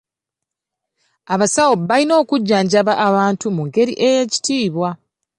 Abasawo 1.33 1.73
balina 1.89 2.13
okujjanjaba 2.21 2.93
abantu 3.07 3.45
mu 3.55 3.61
ngeri 3.67 3.93
ey'ekitiibwa. 4.07 4.89